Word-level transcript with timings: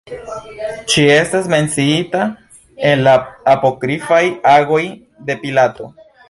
Ŝi 0.93 1.01
estas 1.15 1.49
menciita 1.53 2.21
en 2.93 3.03
la 3.09 3.13
apokrifaj 3.53 4.23
Agoj 4.55 4.83
de 5.29 5.39
Pilato. 5.45 5.93